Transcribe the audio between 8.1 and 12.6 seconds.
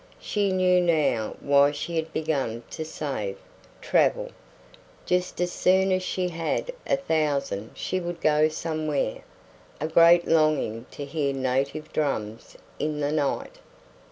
go somewhere. A great longing to hear native drums